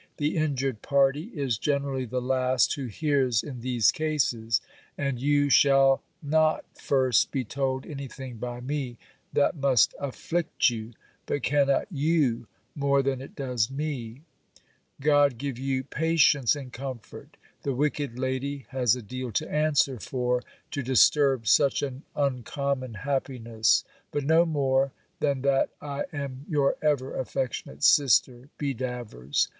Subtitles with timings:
[0.17, 4.59] The injured party is generally the last who hears in these cases,
[4.97, 8.97] and you shall not first be told anything by me
[9.31, 10.93] that must afflict you,
[11.27, 14.23] but cannot you, more than it does me.
[14.99, 17.37] God give you patience and comfort!
[17.61, 20.41] The wicked lady has a deal to answer for,
[20.71, 23.83] to disturb such an uncommon happiness.
[24.09, 28.73] But no more, than that I am your ever affectionate sister, B.
[28.73, 29.47] DAVERS.